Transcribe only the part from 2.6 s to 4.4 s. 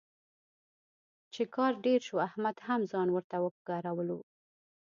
هم ځان ورته وګرولو.